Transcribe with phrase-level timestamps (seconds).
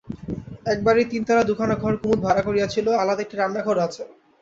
[0.65, 4.03] এক বাড়ির তিনতলায় দুখানা ঘর কুমুদ ভাড়া করিয়াছিল, আলাদা একটি রান্নাঘরও আছে।